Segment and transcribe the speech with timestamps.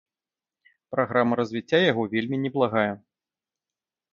[0.95, 2.89] Праграма развіцця яго вельмі неблагая.